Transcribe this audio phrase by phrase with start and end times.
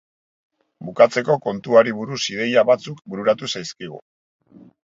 [0.87, 4.05] Bukatzeko, kontuari buruz ideia batzuk bururatu zaizkigu.